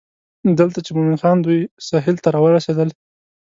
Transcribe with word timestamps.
دلته 0.59 0.79
چې 0.85 0.91
مومن 0.95 1.17
خان 1.21 1.37
دوی 1.45 1.59
سهیل 1.87 2.17
ته 2.23 2.29
راورسېدل. 2.35 2.89